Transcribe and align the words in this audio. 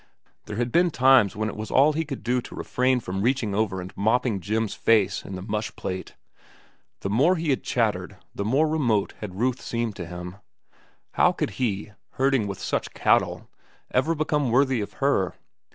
There 0.45 0.55
had 0.55 0.71
been 0.71 0.89
times 0.89 1.35
when 1.35 1.47
it 1.47 1.55
was 1.55 1.69
all 1.69 1.93
he 1.93 2.05
could 2.05 2.23
do 2.23 2.41
to 2.41 2.55
refrain 2.55 3.01
from 3.01 3.21
reaching 3.21 3.53
over 3.53 3.79
and 3.79 3.95
mopping 3.95 4.39
Jim's 4.39 4.73
face 4.73 5.23
in 5.23 5.35
the 5.35 5.43
mush 5.43 5.75
plate. 5.75 6.15
The 7.01 7.09
more 7.11 7.35
he 7.35 7.51
had 7.51 7.61
chattered, 7.63 8.17
the 8.33 8.43
more 8.43 8.67
remote 8.67 9.13
had 9.19 9.35
Ruth 9.39 9.61
seemed 9.61 9.95
to 9.97 10.07
him. 10.07 10.37
How 11.11 11.31
could 11.33 11.51
he, 11.61 11.91
herding 12.13 12.47
with 12.47 12.59
such 12.59 12.95
cattle, 12.95 13.47
ever 13.91 14.15
become 14.15 14.49
worthy 14.49 14.81
of 14.81 14.93
her? 15.05 15.35